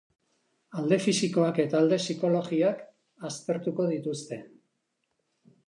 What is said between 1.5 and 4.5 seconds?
eta alde psikologiak aztertuko dituzte.